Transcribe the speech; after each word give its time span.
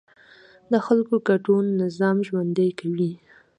د 0.71 0.73
خلکو 0.85 1.15
ګډون 1.27 1.65
نظام 1.81 2.17
ژوندی 2.27 2.69
کوي 2.79 3.11